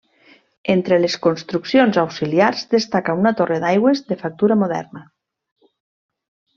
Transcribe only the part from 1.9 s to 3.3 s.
auxiliars destaca